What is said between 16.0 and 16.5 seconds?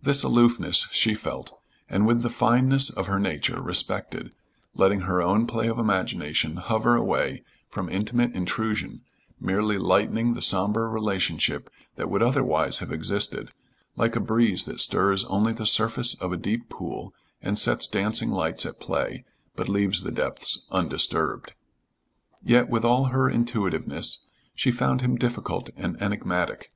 of a